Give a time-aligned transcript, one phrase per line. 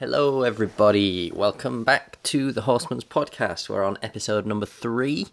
[0.00, 1.30] Hello, everybody.
[1.30, 3.68] Welcome back to the Horseman's Podcast.
[3.68, 5.26] We're on episode number three.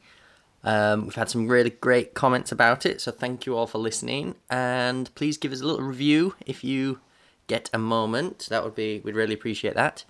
[0.62, 4.36] Um, we've had some really great comments about it, so thank you all for listening.
[4.50, 7.00] And please give us a little review if you
[7.48, 8.48] get a moment.
[8.50, 10.04] That would be, we'd really appreciate that.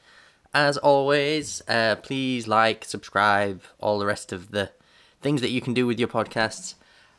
[0.56, 4.72] As always, uh, please like, subscribe, all the rest of the
[5.22, 6.74] things that you can do with your podcasts.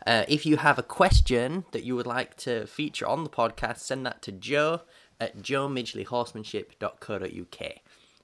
[0.05, 3.79] Uh, if you have a question that you would like to feature on the podcast,
[3.79, 4.81] send that to Joe
[5.21, 7.73] at joemidgleyhorsemanship.co.uk.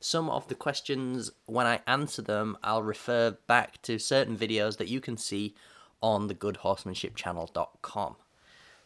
[0.01, 4.89] Some of the questions, when I answer them, I'll refer back to certain videos that
[4.89, 5.55] you can see
[6.03, 8.17] on the goodhorsemanshipchannel.com.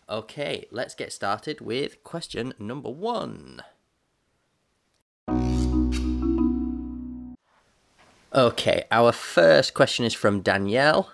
[0.08, 3.62] Okay, let's get started with question number one.
[8.34, 11.10] Okay, our first question is from Danielle,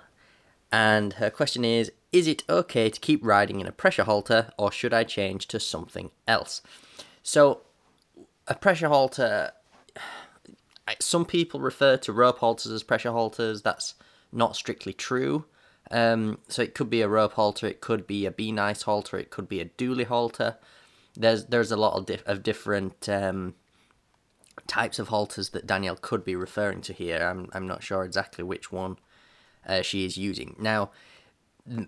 [0.74, 4.72] and her question is Is it okay to keep riding in a pressure halter, or
[4.72, 6.62] should I change to something else?
[7.22, 7.60] So,
[8.48, 9.52] a pressure halter,
[11.00, 13.62] some people refer to rope halters as pressure halters.
[13.62, 13.94] That's
[14.32, 15.44] not strictly true.
[15.92, 19.16] Um, so it could be a rope halter, it could be a Be Nice halter,
[19.16, 20.56] it could be a dually halter.
[21.14, 23.54] There's there's a lot of, dif- of different um,
[24.66, 27.18] types of halters that Danielle could be referring to here.
[27.18, 28.96] I'm I'm not sure exactly which one
[29.66, 30.90] uh, she is using now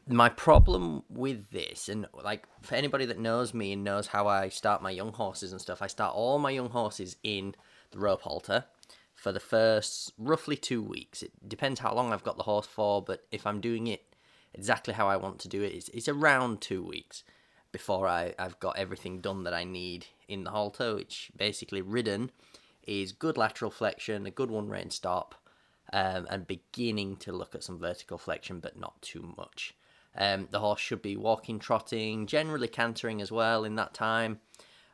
[0.08, 4.48] my problem with this, and like for anybody that knows me and knows how I
[4.48, 7.54] start my young horses and stuff, I start all my young horses in
[7.90, 8.64] the rope halter
[9.14, 11.22] for the first roughly two weeks.
[11.22, 14.14] It depends how long I've got the horse for, but if I'm doing it
[14.54, 17.22] exactly how I want to do it, it's, it's around two weeks
[17.72, 22.30] before I, I've got everything done that I need in the halter, which basically ridden
[22.86, 25.34] is good lateral flexion, a good one rein stop,
[25.92, 29.74] um, and beginning to look at some vertical flexion, but not too much.
[30.16, 34.40] Um, the horse should be walking, trotting, generally cantering as well in that time,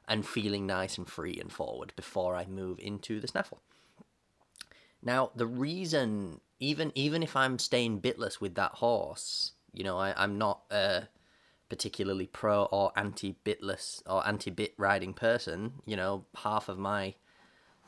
[0.09, 3.61] and feeling nice and free and forward before I move into the snaffle.
[5.03, 10.15] Now, the reason, even even if I'm staying bitless with that horse, you know, I,
[10.17, 11.09] I'm not a
[11.69, 15.75] particularly pro or anti bitless or anti bit riding person.
[15.87, 17.15] You know, half of my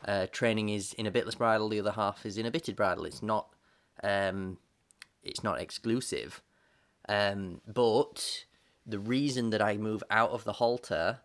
[0.07, 3.05] uh, training is in a bitless bridle, the other half is in a bitted bridle.
[3.05, 3.49] It's not,
[4.03, 4.59] um,
[5.23, 6.43] it's not exclusive.
[7.09, 8.45] Um, but
[8.87, 11.21] the reason that I move out of the halter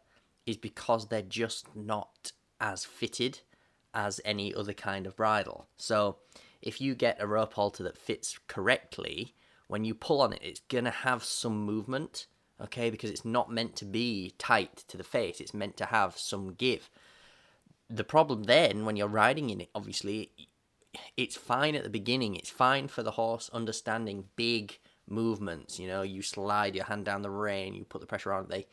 [0.45, 3.39] is because they're just not as fitted
[3.93, 5.67] as any other kind of bridle.
[5.77, 6.17] So
[6.61, 9.35] if you get a rope halter that fits correctly,
[9.67, 12.27] when you pull on it, it's gonna have some movement,
[12.61, 12.89] okay?
[12.89, 15.39] Because it's not meant to be tight to the face.
[15.39, 16.89] It's meant to have some give
[17.89, 20.31] the problem then when you're riding in it, obviously,
[21.17, 22.35] it's fine at the beginning.
[22.35, 24.77] It's fine for the horse understanding big
[25.07, 25.79] movements.
[25.79, 28.47] You know, you slide your hand down the rein, you put the pressure on.
[28.47, 28.67] They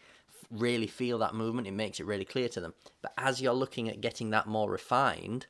[0.50, 1.66] really feel that movement.
[1.66, 2.74] It makes it really clear to them.
[3.00, 5.46] But as you're looking at getting that more refined,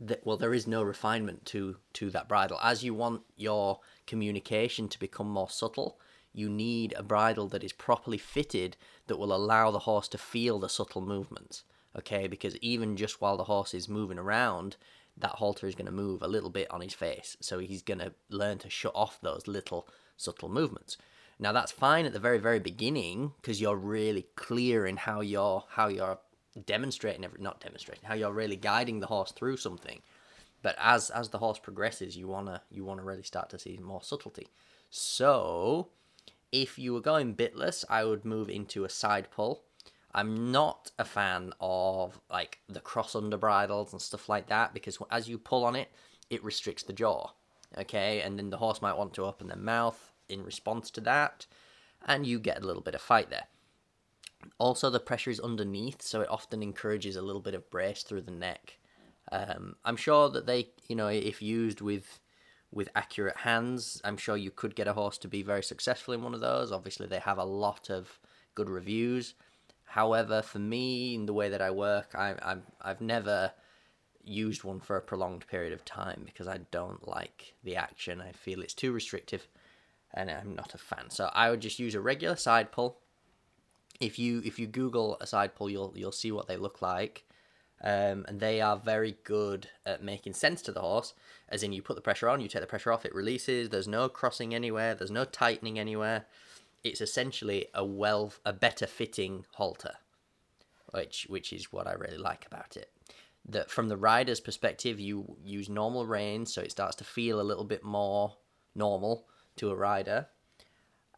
[0.00, 2.58] that well, there is no refinement to to that bridle.
[2.62, 5.98] As you want your communication to become more subtle,
[6.32, 8.76] you need a bridle that is properly fitted
[9.08, 11.64] that will allow the horse to feel the subtle movements
[11.96, 12.26] okay?
[12.26, 14.76] Because even just while the horse is moving around,
[15.16, 17.36] that halter is going to move a little bit on his face.
[17.40, 20.96] So he's going to learn to shut off those little subtle movements.
[21.38, 25.64] Now that's fine at the very very beginning because you're really clear in how you're
[25.70, 26.20] how you're
[26.66, 30.02] demonstrating every not demonstrating how you're really guiding the horse through something.
[30.62, 34.02] But as as the horse progresses, you wanna you wanna really start to see more
[34.02, 34.46] subtlety.
[34.88, 35.88] So
[36.52, 39.64] if you were going bitless, I would move into a side pull
[40.14, 44.98] I'm not a fan of like the cross under bridles and stuff like that because
[45.10, 45.90] as you pull on it,
[46.30, 47.30] it restricts the jaw.
[47.78, 51.46] Okay, and then the horse might want to open their mouth in response to that,
[52.06, 53.46] and you get a little bit of fight there.
[54.58, 58.22] Also, the pressure is underneath, so it often encourages a little bit of brace through
[58.22, 58.78] the neck.
[59.30, 62.20] Um, I'm sure that they, you know, if used with
[62.70, 66.22] with accurate hands, I'm sure you could get a horse to be very successful in
[66.22, 66.72] one of those.
[66.72, 68.18] Obviously, they have a lot of
[68.54, 69.34] good reviews.
[69.84, 73.52] However, for me, in the way that I work, I, I'm, I've never
[74.24, 78.20] used one for a prolonged period of time because I don't like the action.
[78.20, 79.48] I feel it's too restrictive
[80.14, 81.10] and I'm not a fan.
[81.10, 82.98] So I would just use a regular side pull.
[84.00, 87.24] If you if you Google a side pull, you'll you'll see what they look like.
[87.84, 91.14] Um, and they are very good at making sense to the horse.
[91.48, 93.70] As in, you put the pressure on, you take the pressure off, it releases.
[93.70, 94.94] There's no crossing anywhere.
[94.94, 96.26] There's no tightening anywhere
[96.84, 99.94] it's essentially a well a better fitting halter,
[100.92, 102.90] which which is what I really like about it.
[103.48, 107.42] That from the rider's perspective, you use normal reins, so it starts to feel a
[107.42, 108.36] little bit more
[108.74, 109.26] normal
[109.56, 110.28] to a rider,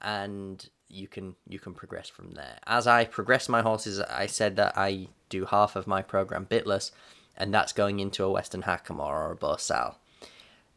[0.00, 2.58] and you can you can progress from there.
[2.66, 6.93] As I progress my horses, I said that I do half of my program bitless,
[7.37, 9.96] and that's going into a Western Hackamore or a Bosal.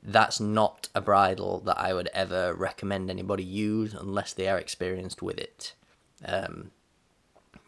[0.04, 5.22] That's not a bridle that I would ever recommend anybody use unless they are experienced
[5.22, 5.74] with it.
[6.24, 6.72] Um,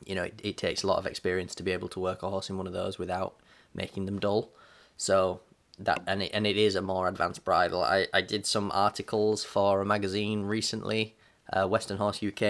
[0.05, 2.29] you know, it, it takes a lot of experience to be able to work a
[2.29, 3.35] horse in one of those without
[3.73, 4.49] making them dull.
[4.97, 5.41] So
[5.79, 7.83] that and it, and it is a more advanced bridle.
[7.83, 11.15] I, I did some articles for a magazine recently,
[11.51, 12.41] uh, Western Horse UK,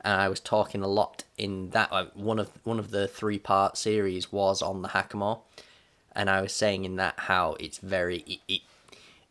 [0.00, 3.38] and I was talking a lot in that uh, one of one of the three
[3.38, 5.40] part series was on the Hackamore,
[6.16, 8.60] and I was saying in that how it's very it, it,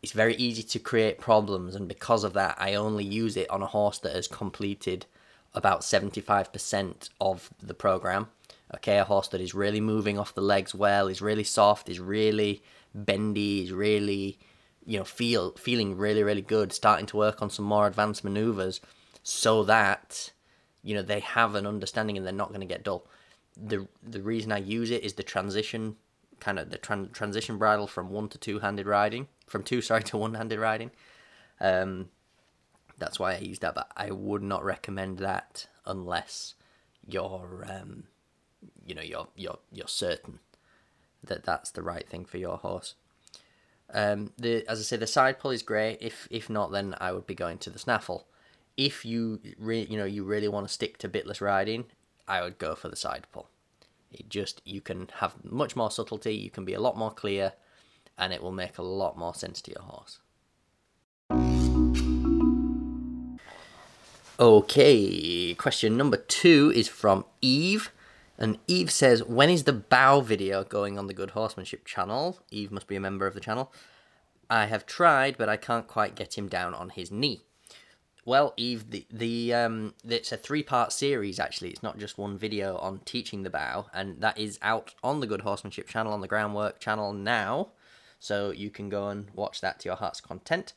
[0.02, 3.62] it's very easy to create problems, and because of that, I only use it on
[3.62, 5.06] a horse that has completed
[5.54, 8.28] about seventy five percent of the program.
[8.74, 12.00] Okay, a horse that is really moving off the legs well, is really soft, is
[12.00, 12.62] really
[12.94, 14.38] bendy, is really,
[14.84, 18.80] you know, feel feeling really really good, starting to work on some more advanced maneuvers,
[19.22, 20.32] so that
[20.82, 23.06] you know they have an understanding and they're not going to get dull.
[23.56, 25.96] The the reason I use it is the transition,
[26.40, 30.02] kind of the tran- transition bridle from one to two handed riding, from two sorry
[30.04, 30.90] to one handed riding.
[31.60, 32.08] Um,
[32.98, 36.54] that's why I use that, but I would not recommend that unless
[37.06, 38.04] you're, um,
[38.84, 40.40] you know, you're you're you're certain
[41.24, 42.94] that that's the right thing for your horse.
[43.92, 45.98] Um, the as I say, the side pull is great.
[46.00, 48.26] If if not, then I would be going to the snaffle.
[48.76, 51.84] If you re- you know you really want to stick to bitless riding,
[52.26, 53.48] I would go for the side pull.
[54.10, 56.34] It just you can have much more subtlety.
[56.34, 57.52] You can be a lot more clear,
[58.18, 60.20] and it will make a lot more sense to your horse.
[64.40, 67.92] Okay, question number two is from Eve.
[68.38, 72.40] And Eve says, When is the bow video going on the Good Horsemanship channel?
[72.50, 73.72] Eve must be a member of the channel.
[74.50, 77.42] I have tried, but I can't quite get him down on his knee.
[78.24, 81.70] Well, Eve, the the um, it's a three part series actually.
[81.70, 85.26] It's not just one video on teaching the bow, and that is out on the
[85.26, 87.68] Good Horsemanship channel on the Groundwork channel now,
[88.22, 90.74] so you can go and watch that to your heart's content.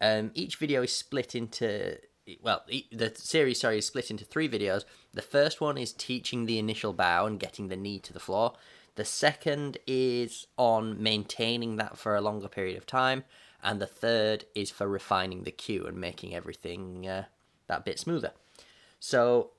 [0.00, 1.96] Um, each video is split into
[2.40, 4.84] well, the series, sorry, is split into three videos.
[5.14, 8.54] The first one is teaching the initial bow and getting the knee to the floor.
[8.96, 13.24] The second is on maintaining that for a longer period of time.
[13.62, 17.24] And the third is for refining the cue and making everything uh,
[17.68, 18.32] that bit smoother.
[18.98, 19.50] So,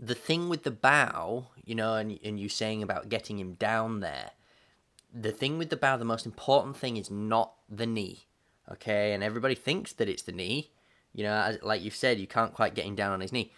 [0.00, 4.00] the thing with the bow, you know, and, and you saying about getting him down
[4.00, 4.30] there,
[5.12, 8.26] the thing with the bow, the most important thing is not the knee.
[8.70, 10.70] Okay, and everybody thinks that it's the knee
[11.18, 13.52] you know, as, like you've said, you can't quite get him down on his knee.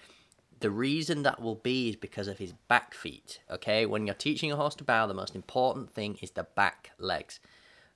[0.60, 3.40] The reason that will be is because of his back feet.
[3.50, 6.92] Okay, when you're teaching a horse to bow, the most important thing is the back
[6.98, 7.40] legs.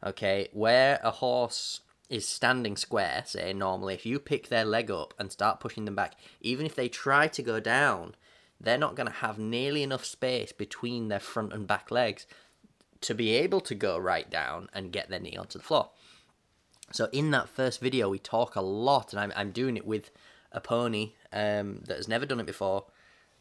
[0.05, 1.81] Okay, where a horse
[2.11, 5.95] is standing square, say normally, if you pick their leg up and start pushing them
[5.95, 8.15] back, even if they try to go down,
[8.61, 12.27] they're not going to have nearly enough space between their front and back legs
[13.00, 15.91] to be able to go right down and get their knee onto the floor.
[16.93, 20.11] So in that first video, we talk a lot, and I'm, I'm doing it with
[20.52, 22.85] a pony um, that has never done it before,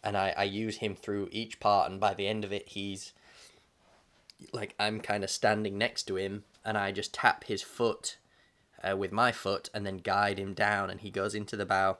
[0.03, 3.13] and I, I use him through each part, and by the end of it, he's
[4.51, 8.17] like I'm kind of standing next to him, and I just tap his foot
[8.83, 11.97] uh, with my foot, and then guide him down, and he goes into the bow,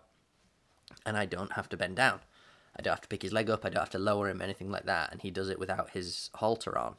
[1.06, 2.20] and I don't have to bend down.
[2.76, 3.64] I don't have to pick his leg up.
[3.64, 6.30] I don't have to lower him, anything like that, and he does it without his
[6.36, 6.96] halter on.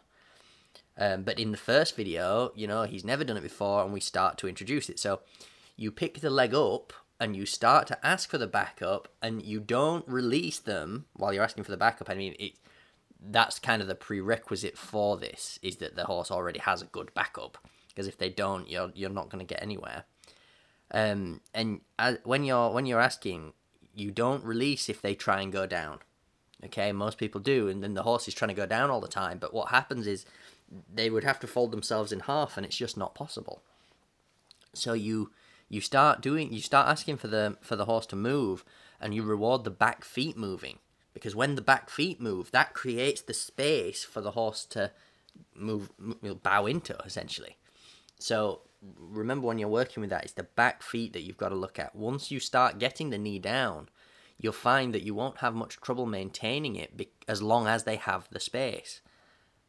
[0.97, 4.01] Um, but in the first video, you know, he's never done it before, and we
[4.01, 4.99] start to introduce it.
[4.99, 5.21] So
[5.77, 9.61] you pick the leg up and you start to ask for the backup, and you
[9.61, 12.11] don't release them while you're asking for the backup.
[12.11, 12.53] I mean, it
[13.27, 17.13] that's kind of the prerequisite for this is that the horse already has a good
[17.15, 17.57] backup.
[17.89, 20.05] Because if they don't, you're you're not going to get anywhere.
[20.91, 23.53] Um, and as, when you're when you're asking,
[23.95, 26.01] you don't release if they try and go down.
[26.65, 29.09] Okay, most people do, and then the horse is trying to go down all the
[29.09, 29.39] time.
[29.39, 30.25] But what happens is
[30.93, 33.63] they would have to fold themselves in half, and it's just not possible.
[34.73, 35.31] So you
[35.69, 38.65] you start doing you start asking for the for the horse to move,
[39.01, 40.79] and you reward the back feet moving
[41.15, 44.91] because when the back feet move, that creates the space for the horse to
[45.55, 45.91] move,
[46.43, 47.57] bow into essentially.
[48.19, 48.63] So
[48.99, 51.79] remember when you're working with that, it's the back feet that you've got to look
[51.79, 51.95] at.
[51.95, 53.89] Once you start getting the knee down,
[54.39, 58.29] you'll find that you won't have much trouble maintaining it as long as they have
[58.31, 59.01] the space.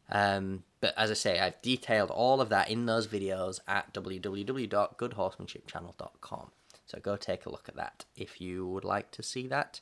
[0.08, 6.50] Um, but as I say, I've detailed all of that in those videos at www.goodhorsemanshipchannel.com.
[6.86, 9.80] So go take a look at that if you would like to see that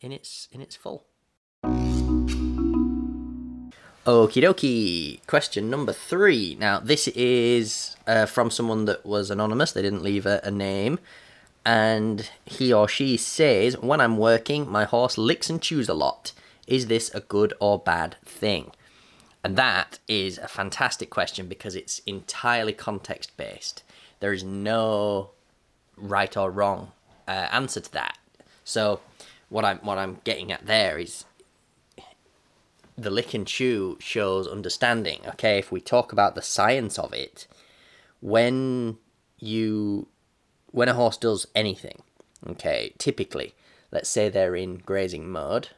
[0.00, 1.06] in its in its full.
[4.06, 5.26] Okie dokie.
[5.26, 6.56] Question number three.
[6.58, 9.72] Now this is uh, from someone that was anonymous.
[9.72, 11.00] They didn't leave a, a name,
[11.66, 16.32] and he or she says, When I'm working, my horse licks and chews a lot.
[16.66, 18.70] Is this a good or bad thing?
[19.42, 23.82] And that is a fantastic question because it's entirely context based.
[24.20, 25.30] There is no
[25.96, 26.92] right or wrong
[27.26, 28.18] uh, answer to that.
[28.64, 29.00] So,
[29.48, 31.24] what I'm what I'm getting at there is
[32.96, 35.20] the lick and chew shows understanding.
[35.26, 37.46] Okay, if we talk about the science of it,
[38.20, 38.98] when
[39.38, 40.08] you
[40.70, 42.02] when a horse does anything,
[42.46, 43.54] okay, typically,
[43.90, 45.70] let's say they're in grazing mode,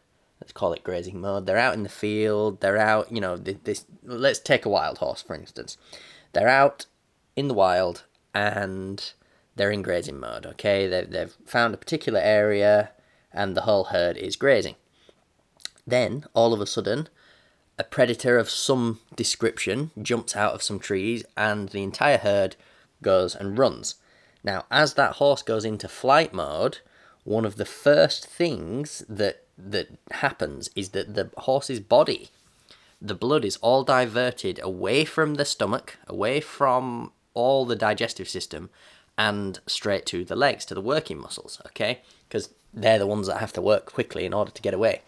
[0.43, 1.47] let's call it grazing mode.
[1.47, 2.61] They're out in the field.
[2.61, 3.87] They're out, you know, this.
[4.03, 5.79] Let's take a wild horse for instance.
[6.33, 6.87] They're out
[7.37, 8.03] in the wild
[8.35, 9.13] and
[9.55, 10.45] they're in grazing mode.
[10.45, 12.91] Okay, they've they've found a particular area
[13.33, 14.75] and the whole herd is grazing.
[15.87, 17.09] Then all of a sudden,
[17.79, 22.57] a predator of some description jumps out of some trees and the entire herd
[23.01, 23.95] goes and runs.
[24.43, 26.79] Now, as that horse goes into flight mode,
[27.23, 32.31] one of the first things that that happens is that the horse's body,
[33.00, 38.71] the blood is all diverted away from the stomach, away from all the digestive system,
[39.19, 42.00] and straight to the legs, to the working muscles, okay?
[42.28, 45.02] Because they're the ones that have to work quickly in order to get away.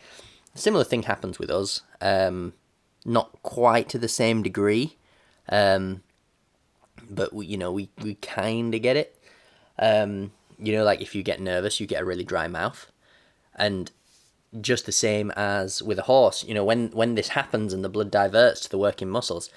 [0.54, 2.52] A similar thing happens with us, um,
[3.04, 4.96] not quite to the same degree,
[5.48, 6.02] um,
[7.10, 9.18] but we, you know, we, we kind of get it.
[9.78, 12.90] Um, you know, like if you get nervous, you get a really dry mouth.
[13.54, 13.90] And
[14.60, 17.88] just the same as with a horse, you know, when, when this happens and the
[17.88, 19.50] blood diverts to the working muscles,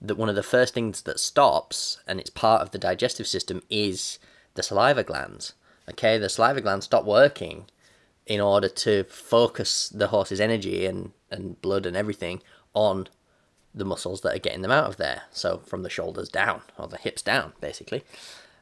[0.00, 3.62] that one of the first things that stops, and it's part of the digestive system,
[3.70, 4.18] is
[4.54, 5.54] the saliva glands.
[5.90, 7.66] Okay, the saliva glands stop working
[8.26, 12.42] in order to focus the horse's energy and, and blood and everything
[12.74, 13.08] on
[13.74, 15.22] the muscles that are getting them out of there.
[15.30, 18.04] So from the shoulders down, or the hips down, basically,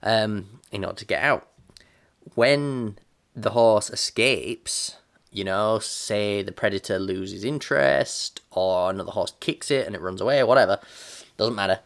[0.02, 1.48] um, in order to get out.
[2.34, 2.98] When
[3.34, 4.96] the horse escapes,
[5.32, 10.20] you know, say the predator loses interest, or another horse kicks it and it runs
[10.20, 10.80] away, or whatever,
[11.36, 11.80] doesn't matter.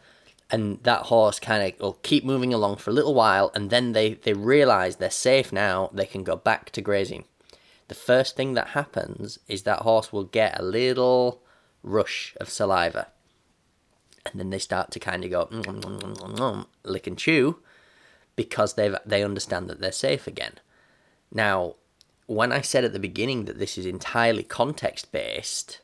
[0.51, 3.93] And that horse kind of will keep moving along for a little while, and then
[3.93, 7.25] they, they realize they're safe now, they can go back to grazing.
[7.87, 11.41] The first thing that happens is that horse will get a little
[11.83, 13.07] rush of saliva.
[14.25, 17.59] And then they start to kind of go mm, mm, mm, lick and chew
[18.35, 20.53] because they've, they understand that they're safe again.
[21.31, 21.75] Now,
[22.27, 25.81] when I said at the beginning that this is entirely context based,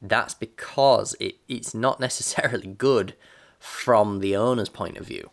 [0.00, 3.14] that's because it, it's not necessarily good
[3.58, 5.30] from the owner's point of view.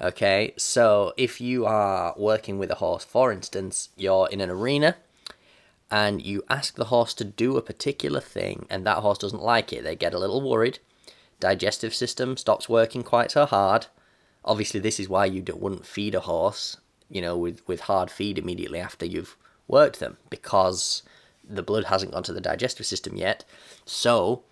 [0.00, 4.96] Okay, so if you are working with a horse, for instance, you're in an arena
[5.90, 9.72] and you ask the horse to do a particular thing and that horse doesn't like
[9.72, 10.80] it, they get a little worried,
[11.38, 13.86] digestive system stops working quite so hard.
[14.44, 18.38] Obviously, this is why you wouldn't feed a horse, you know, with, with hard feed
[18.38, 19.36] immediately after you've
[19.68, 21.02] worked them because
[21.48, 23.44] the blood hasn't gone to the digestive system yet.
[23.84, 24.42] So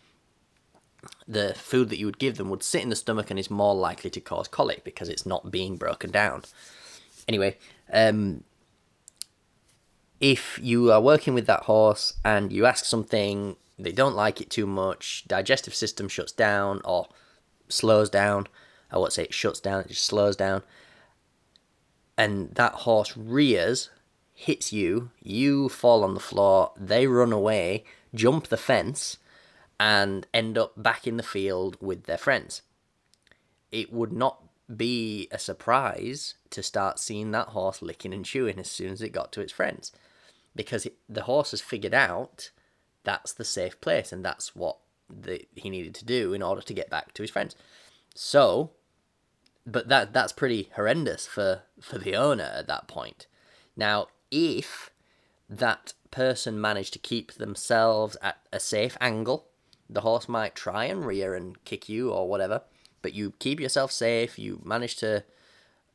[1.26, 3.74] the food that you would give them would sit in the stomach and is more
[3.74, 6.42] likely to cause colic because it's not being broken down.
[7.28, 7.56] Anyway,
[7.92, 8.44] um,
[10.20, 14.50] if you are working with that horse and you ask something, they don't like it
[14.50, 17.08] too much, digestive system shuts down or
[17.68, 18.46] slows down.
[18.90, 20.62] I won't say it shuts down, it just slows down.
[22.18, 23.88] And that horse rears
[24.34, 27.84] hits you, you fall on the floor, they run away,
[28.14, 29.18] jump the fence,
[29.78, 32.62] and end up back in the field with their friends.
[33.70, 34.42] It would not
[34.74, 39.12] be a surprise to start seeing that horse licking and chewing as soon as it
[39.12, 39.92] got to its friends
[40.54, 42.50] because it, the horse has figured out
[43.04, 44.76] that's the safe place and that's what
[45.08, 47.56] the, he needed to do in order to get back to his friends.
[48.14, 48.70] So,
[49.66, 53.26] but that that's pretty horrendous for for the owner at that point.
[53.76, 54.90] Now, if
[55.48, 59.46] that person managed to keep themselves at a safe angle,
[59.88, 62.62] the horse might try and rear and kick you or whatever,
[63.02, 65.24] but you keep yourself safe, you manage to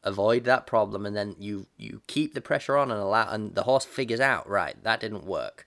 [0.03, 3.63] avoid that problem and then you you keep the pressure on and allow and the
[3.63, 5.65] horse figures out, right, that didn't work.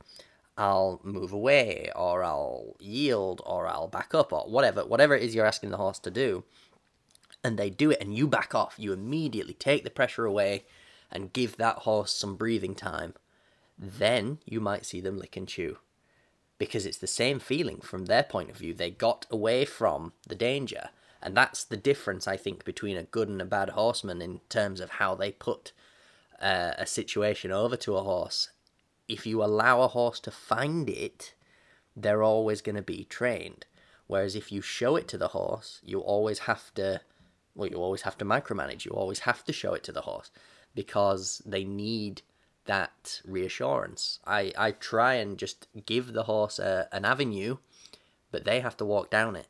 [0.56, 5.34] I'll move away or I'll yield or I'll back up or whatever whatever it is
[5.34, 6.44] you're asking the horse to do.
[7.44, 8.74] And they do it and you back off.
[8.78, 10.64] You immediately take the pressure away
[11.10, 13.14] and give that horse some breathing time,
[13.78, 15.78] then you might see them lick and chew.
[16.58, 18.74] Because it's the same feeling from their point of view.
[18.74, 20.90] They got away from the danger.
[21.22, 24.80] And that's the difference, I think, between a good and a bad horseman in terms
[24.80, 25.72] of how they put
[26.40, 28.50] uh, a situation over to a horse.
[29.08, 31.34] If you allow a horse to find it,
[31.96, 33.66] they're always going to be trained.
[34.06, 37.00] Whereas if you show it to the horse, you always have to,
[37.54, 38.84] well, you always have to micromanage.
[38.84, 40.30] You always have to show it to the horse
[40.74, 42.22] because they need
[42.66, 44.20] that reassurance.
[44.26, 47.56] I, I try and just give the horse a, an avenue,
[48.30, 49.48] but they have to walk down it.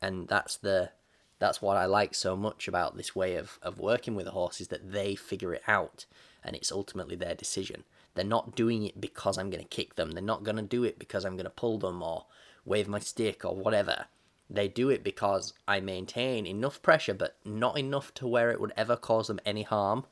[0.00, 0.90] And that's the
[1.38, 4.60] that's what I like so much about this way of, of working with a horse
[4.60, 6.06] is that they figure it out
[6.44, 7.82] and it's ultimately their decision.
[8.14, 10.12] They're not doing it because I'm going to kick them.
[10.12, 12.26] They're not going to do it because I'm going to pull them or
[12.64, 14.04] wave my stick or whatever.
[14.48, 18.72] They do it because I maintain enough pressure, but not enough to where it would
[18.76, 20.04] ever cause them any harm.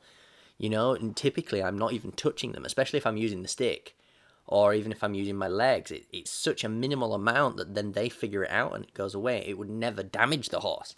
[0.61, 3.95] You know, and typically I'm not even touching them, especially if I'm using the stick
[4.45, 5.89] or even if I'm using my legs.
[5.89, 9.15] It, it's such a minimal amount that then they figure it out and it goes
[9.15, 9.43] away.
[9.47, 10.93] It would never damage the horse.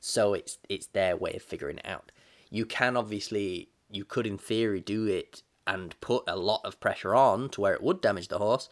[0.00, 2.10] So it's it's their way of figuring it out.
[2.50, 7.14] You can obviously you could in theory do it and put a lot of pressure
[7.14, 8.68] on to where it would damage the horse.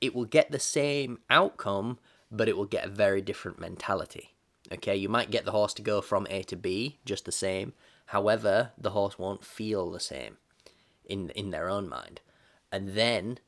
[0.00, 1.98] It will get the same outcome,
[2.30, 4.30] but it will get a very different mentality.
[4.72, 7.74] Okay, you might get the horse to go from A to B just the same.
[8.06, 10.38] However, the horse won't feel the same
[11.04, 12.20] in in their own mind.
[12.70, 13.38] And then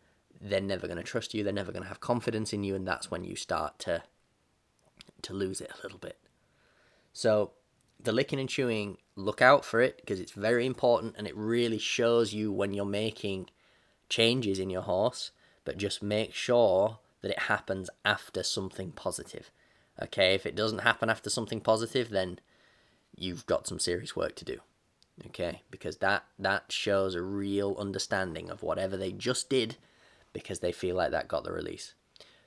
[0.40, 2.86] they're never going to trust you, they're never going to have confidence in you and
[2.86, 4.02] that's when you start to
[5.22, 6.18] to lose it a little bit.
[7.12, 7.52] So
[7.98, 11.78] the licking and chewing, look out for it because it's very important and it really
[11.78, 13.48] shows you when you're making
[14.08, 15.32] changes in your horse.
[15.64, 19.50] But just make sure that it happens after something positive.
[20.00, 22.38] Okay, if it doesn't happen after something positive, then
[23.16, 24.58] you've got some serious work to do.
[25.26, 29.76] Okay, because that that shows a real understanding of whatever they just did
[30.32, 31.94] because they feel like that got the release.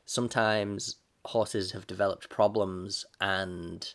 [0.05, 3.93] Sometimes horses have developed problems and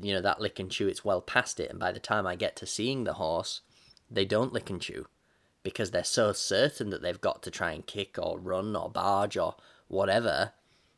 [0.00, 1.70] you know, that lick and chew, it's well past it.
[1.70, 3.60] And by the time I get to seeing the horse,
[4.10, 5.06] they don't lick and chew
[5.62, 9.36] because they're so certain that they've got to try and kick or run or barge
[9.36, 9.56] or
[9.88, 10.52] whatever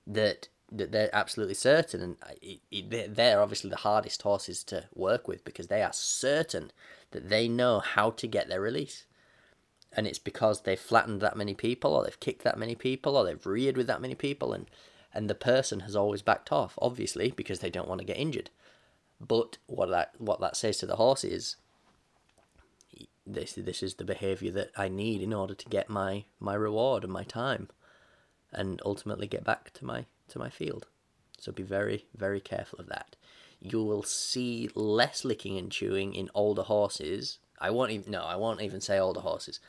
[0.06, 2.00] that that they're absolutely certain.
[2.00, 6.73] And it, it, they're obviously the hardest horses to work with because they are certain
[7.12, 9.06] that they know how to get their release.
[9.93, 13.25] And it's because they've flattened that many people, or they've kicked that many people, or
[13.25, 14.67] they've reared with that many people, and
[15.14, 18.50] and the person has always backed off, obviously, because they don't want to get injured.
[19.19, 21.56] But what that what that says to the horse is
[23.26, 27.02] this this is the behavior that I need in order to get my my reward
[27.02, 27.69] and my time
[28.52, 30.86] and ultimately get back to my to my field.
[31.39, 33.17] So be very very careful of that.
[33.60, 37.39] You will see less licking and chewing in older horses.
[37.58, 39.60] I won't even no, I won't even say older horses.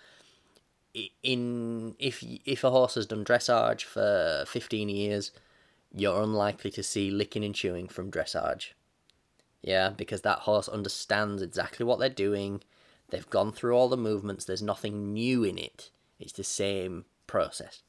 [1.24, 5.32] In if if a horse has done dressage for 15 years,
[5.93, 8.72] you're unlikely to see licking and chewing from dressage
[9.62, 12.62] yeah, because that horse understands exactly what they're doing.
[13.10, 14.46] They've gone through all the movements.
[14.46, 15.91] There's nothing new in it.
[16.20, 17.82] It's the same process.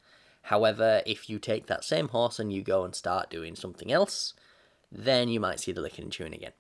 [0.42, 4.34] However, if you take that same horse and you go and start doing something else,
[4.90, 6.52] then you might see the licking and chewing again.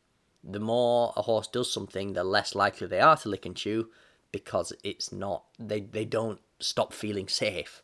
[0.44, 3.88] The more a horse does something, the less likely they are to lick and chew
[4.30, 7.82] because it's not they they don't stop feeling safe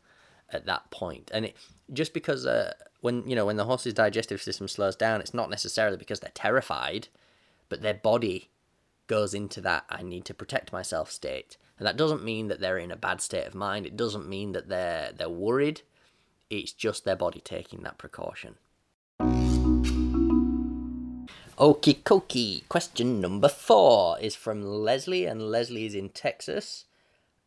[0.51, 1.31] at that point.
[1.33, 1.57] And it
[1.91, 5.49] just because uh, when you know when the horse's digestive system slows down, it's not
[5.49, 7.07] necessarily because they're terrified,
[7.69, 8.49] but their body
[9.07, 11.57] goes into that I need to protect myself state.
[11.77, 13.85] And that doesn't mean that they're in a bad state of mind.
[13.85, 15.81] It doesn't mean that they're they're worried.
[16.49, 18.55] It's just their body taking that precaution.
[21.57, 22.67] Okie dokie.
[22.67, 26.85] Question number four is from Leslie, and Leslie is in Texas.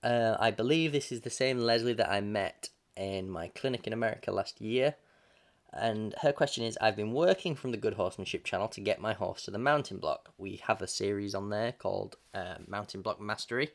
[0.02, 3.92] Uh, I believe this is the same Leslie that I met in my clinic in
[3.92, 4.94] America last year.
[5.72, 9.12] And her question is I've been working from the Good Horsemanship channel to get my
[9.12, 10.32] horse to the mounting block.
[10.38, 13.70] We have a series on there called uh, Mounting Block Mastery,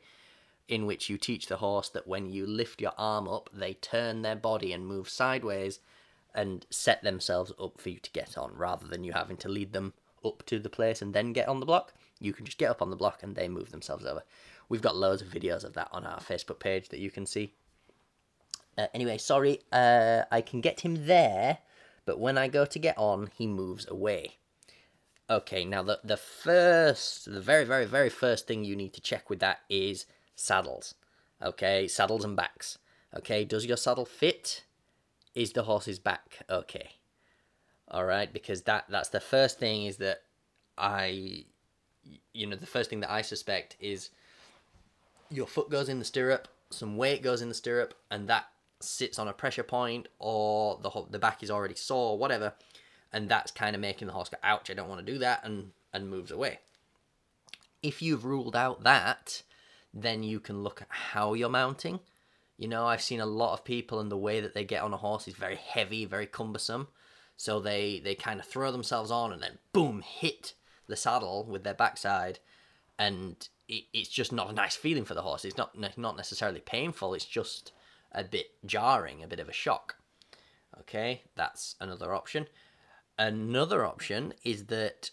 [0.68, 4.22] in which you teach the horse that when you lift your arm up, they turn
[4.22, 5.80] their body and move sideways
[6.34, 9.72] and set themselves up for you to get on, rather than you having to lead
[9.72, 9.92] them
[10.24, 11.92] up to the place and then get on the block.
[12.18, 14.22] You can just get up on the block and they move themselves over.
[14.68, 17.52] We've got loads of videos of that on our Facebook page that you can see.
[18.76, 21.58] Uh, anyway, sorry, uh, I can get him there
[22.04, 24.36] but when I go to get on, he moves away.
[25.30, 29.30] Okay, now the, the first, the very, very, very first thing you need to check
[29.30, 30.94] with that is saddles.
[31.42, 32.78] Okay, saddles and backs.
[33.16, 34.64] Okay, does your saddle fit?
[35.34, 36.90] Is the horse's back okay?
[37.92, 40.22] Alright, because that that's the first thing is that
[40.78, 41.44] I,
[42.32, 44.10] you know, the first thing that I suspect is
[45.30, 48.46] your foot goes in the stirrup, some weight goes in the stirrup, and that
[48.80, 52.54] sits on a pressure point or the the back is already sore, whatever,
[53.12, 55.44] and that's kind of making the horse go, ouch, I don't want to do that,
[55.44, 56.58] and, and moves away.
[57.82, 59.42] If you've ruled out that,
[59.94, 62.00] then you can look at how you're mounting.
[62.56, 64.92] You know, I've seen a lot of people and the way that they get on
[64.92, 66.88] a horse is very heavy, very cumbersome.
[67.36, 70.54] So they, they kind of throw themselves on and then boom, hit
[70.86, 72.40] the saddle with their backside.
[72.98, 73.36] And
[73.68, 75.44] it, it's just not a nice feeling for the horse.
[75.44, 77.14] It's not not necessarily painful.
[77.14, 77.72] It's just
[78.12, 79.96] a bit jarring, a bit of a shock.
[80.80, 82.46] Okay, that's another option.
[83.18, 85.10] Another option is that,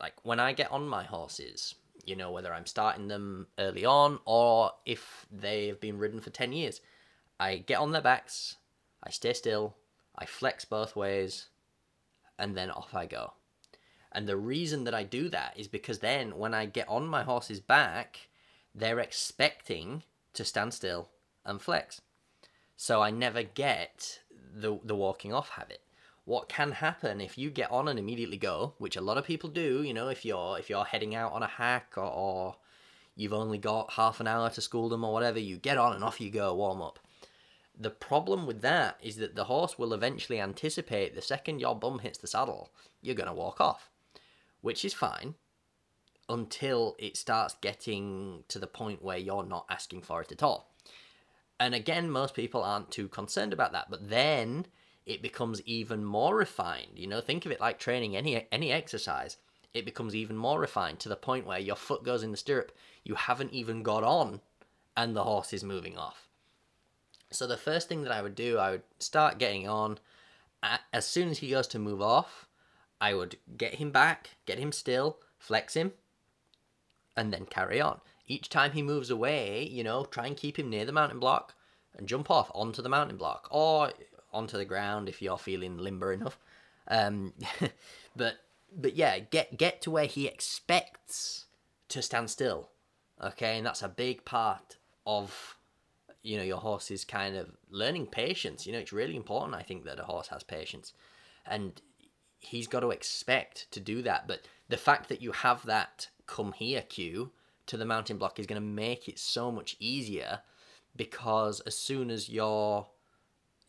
[0.00, 4.18] like, when I get on my horses, you know, whether I'm starting them early on
[4.24, 6.80] or if they've been ridden for 10 years,
[7.38, 8.56] I get on their backs,
[9.02, 9.76] I stay still,
[10.16, 11.48] I flex both ways,
[12.38, 13.34] and then off I go.
[14.12, 17.22] And the reason that I do that is because then when I get on my
[17.22, 18.28] horse's back,
[18.74, 20.02] they're expecting
[20.34, 21.08] to stand still
[21.44, 22.00] and flex.
[22.76, 24.20] So I never get
[24.54, 25.80] the the walking off habit.
[26.24, 29.50] What can happen if you get on and immediately go, which a lot of people
[29.50, 32.56] do, you know, if you're if you're heading out on a hack or, or
[33.16, 36.04] you've only got half an hour to school them or whatever, you get on and
[36.04, 36.98] off you go, warm up.
[37.78, 41.98] The problem with that is that the horse will eventually anticipate the second your bum
[41.98, 43.90] hits the saddle, you're going to walk off,
[44.60, 45.34] which is fine
[46.28, 50.72] until it starts getting to the point where you're not asking for it at all.
[51.58, 54.66] And again, most people aren't too concerned about that, but then
[55.06, 56.96] it becomes even more refined.
[56.96, 59.36] You know, think of it like training any any exercise.
[59.74, 62.72] It becomes even more refined to the point where your foot goes in the stirrup,
[63.04, 64.40] you haven't even got on,
[64.96, 66.28] and the horse is moving off.
[67.30, 69.98] So the first thing that I would do, I would start getting on.
[70.92, 72.46] As soon as he goes to move off,
[73.00, 75.92] I would get him back, get him still, flex him,
[77.16, 78.00] and then carry on.
[78.28, 81.54] Each time he moves away, you know, try and keep him near the mounting block
[81.96, 83.92] and jump off onto the mounting block or
[84.32, 86.38] onto the ground if you're feeling limber enough.
[86.88, 87.32] Um,
[88.16, 88.36] but
[88.74, 91.46] but yeah, get get to where he expects
[91.88, 92.70] to stand still.
[93.22, 95.56] Okay, and that's a big part of
[96.22, 99.84] you know your horse's kind of learning patience you know it's really important i think
[99.84, 100.92] that a horse has patience
[101.44, 101.82] and
[102.38, 106.52] he's got to expect to do that but the fact that you have that come
[106.52, 107.30] here cue
[107.66, 110.40] to the mounting block is going to make it so much easier
[110.96, 112.86] because as soon as you're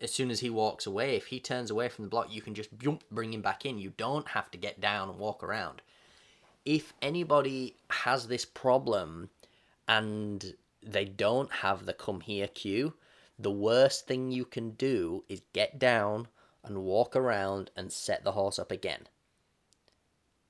[0.03, 2.53] as soon as he walks away if he turns away from the block you can
[2.53, 2.69] just
[3.11, 5.81] bring him back in you don't have to get down and walk around
[6.65, 9.29] if anybody has this problem
[9.87, 12.93] and they don't have the come here cue,
[13.37, 16.27] the worst thing you can do is get down
[16.63, 19.07] and walk around and set the horse up again.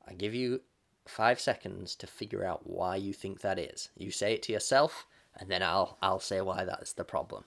[0.08, 0.62] I give you
[1.08, 3.90] five seconds to figure out why you think that is.
[3.98, 7.46] You say it to yourself, and then I'll I'll say why that's the problem.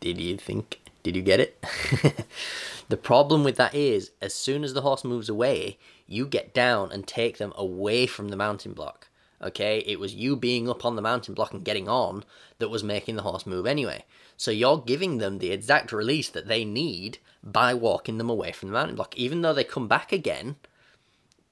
[0.00, 0.80] Did you think?
[1.02, 1.64] Did you get it?
[2.88, 6.92] the problem with that is, as soon as the horse moves away, you get down
[6.92, 9.08] and take them away from the mounting block.
[9.40, 12.24] Okay, it was you being up on the mounting block and getting on
[12.58, 14.04] that was making the horse move anyway.
[14.36, 18.68] So you're giving them the exact release that they need by walking them away from
[18.68, 19.16] the mounting block.
[19.16, 20.56] Even though they come back again,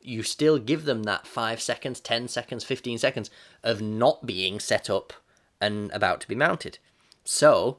[0.00, 3.30] you still give them that 5 seconds, 10 seconds, 15 seconds
[3.62, 5.12] of not being set up
[5.60, 6.78] and about to be mounted.
[7.24, 7.78] So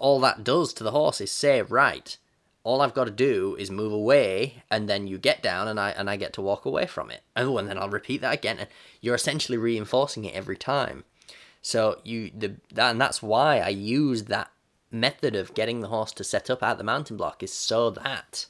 [0.00, 2.16] all that does to the horse is say, right,
[2.62, 5.90] all I've got to do is move away, and then you get down, and I
[5.90, 7.22] and I get to walk away from it.
[7.36, 8.68] Oh, and then I'll repeat that again, and
[9.00, 11.04] you're essentially reinforcing it every time.
[11.62, 14.50] So you the and that's why I use that
[14.90, 18.46] method of getting the horse to set up at the mounting block is so that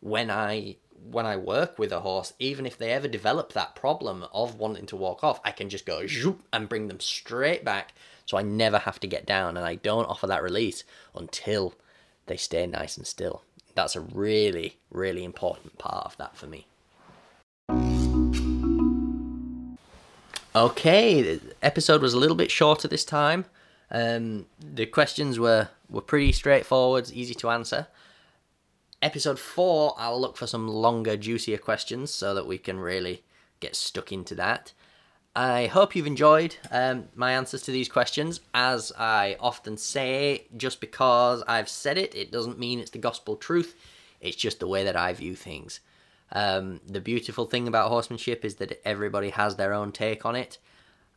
[0.00, 0.76] when I
[1.10, 4.86] when I work with a horse, even if they ever develop that problem of wanting
[4.86, 6.06] to walk off, I can just go
[6.52, 7.92] and bring them straight back,
[8.32, 11.74] so I never have to get down, and I don't offer that release until
[12.24, 13.42] they stay nice and still
[13.74, 16.66] that's a really, really important part of that for me.
[20.54, 23.46] Okay, the episode was a little bit shorter this time.
[23.90, 27.88] Um, the questions were, were pretty straightforward, easy to answer.
[29.02, 33.22] Episode 4, I'll look for some longer, juicier questions so that we can really
[33.60, 34.72] get stuck into that.
[35.34, 38.40] I hope you've enjoyed um, my answers to these questions.
[38.52, 43.36] As I often say, just because I've said it, it doesn't mean it's the gospel
[43.36, 43.74] truth.
[44.20, 45.80] It's just the way that I view things.
[46.32, 50.58] Um, the beautiful thing about horsemanship is that everybody has their own take on it.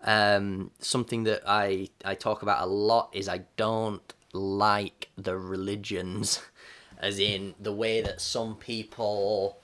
[0.04, 6.41] Um, something that I, I talk about a lot is I don't like the religions,
[6.99, 9.60] as in the way that some people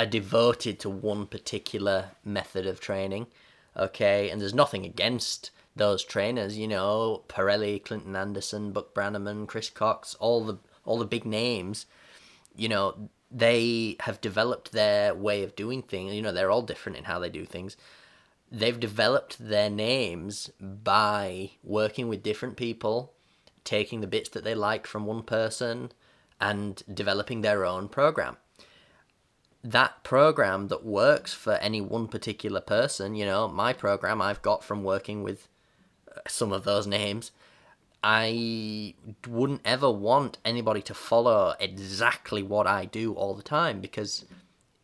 [0.00, 3.26] are devoted to one particular method of training.
[3.76, 9.68] Okay, and there's nothing against those trainers, you know, Parelli, Clinton Anderson, Buck Brannaman, Chris
[9.68, 11.84] Cox, all the all the big names.
[12.56, 16.14] You know, they have developed their way of doing things.
[16.14, 17.76] You know, they're all different in how they do things.
[18.50, 23.12] They've developed their names by working with different people,
[23.64, 25.92] taking the bits that they like from one person,
[26.40, 28.38] and developing their own program
[29.62, 34.64] that program that works for any one particular person, you know, my program I've got
[34.64, 35.48] from working with
[36.08, 37.30] uh, some of those names,
[38.02, 38.94] I
[39.28, 44.24] wouldn't ever want anybody to follow exactly what I do all the time because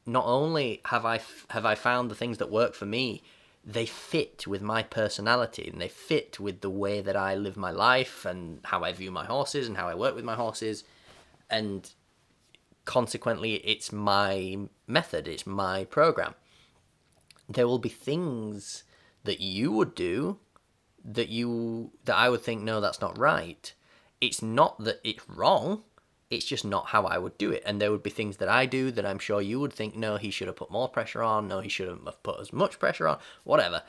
[0.05, 3.23] not only have I have I found the things that work for me,
[3.65, 7.71] they fit with my personality and they fit with the way that I live my
[7.71, 10.85] life and how I view my horses and how I work with my horses.
[11.49, 11.91] And
[12.87, 16.35] consequently it's my method, it's my program.
[17.49, 18.85] There will be things
[19.25, 20.39] that you would do
[21.05, 23.73] that you that I would think no that's not right.
[24.21, 25.83] It's not that it's wrong.
[26.31, 27.63] It's just not how I would do it.
[27.65, 30.17] And there would be things that I do that I'm sure you would think no
[30.17, 33.07] he should have put more pressure on, no he shouldn't have put as much pressure
[33.07, 33.83] on, whatever.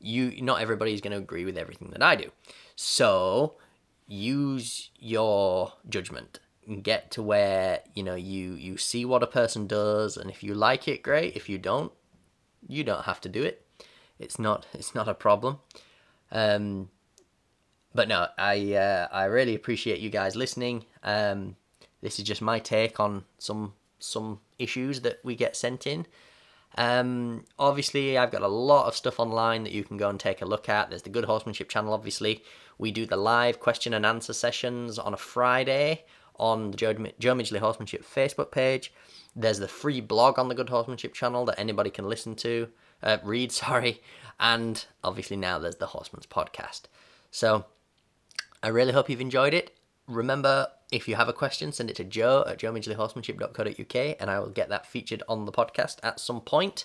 [0.00, 2.30] You not everybody's going to agree with everything that I do.
[2.76, 3.56] So
[4.06, 6.38] use your judgment
[6.82, 10.54] get to where you know you you see what a person does and if you
[10.54, 11.92] like it great if you don't
[12.68, 13.66] you don't have to do it
[14.18, 15.58] it's not it's not a problem
[16.32, 16.88] um,
[17.94, 20.86] but no, I uh, I really appreciate you guys listening.
[21.02, 21.56] Um,
[22.00, 26.06] this is just my take on some some issues that we get sent in.
[26.78, 30.40] Um, obviously, I've got a lot of stuff online that you can go and take
[30.40, 30.88] a look at.
[30.88, 32.42] There's the Good Horsemanship channel, obviously.
[32.78, 36.04] We do the live question and answer sessions on a Friday
[36.36, 38.92] on the Joe, Joe Midgley Horsemanship Facebook page.
[39.34, 42.68] There's the free blog on the Good Horsemanship channel that anybody can listen to,
[43.02, 44.02] uh, read, sorry.
[44.38, 46.82] And obviously now there's the Horseman's podcast.
[47.30, 47.64] So
[48.62, 49.76] I really hope you've enjoyed it.
[50.06, 54.50] Remember, if you have a question, send it to joe at joemidgleyhorsemanship.co.uk and I will
[54.50, 56.84] get that featured on the podcast at some point.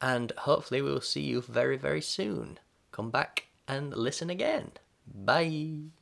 [0.00, 2.58] And hopefully we will see you very, very soon.
[2.90, 4.72] Come back and listen again.
[5.06, 5.99] Bye.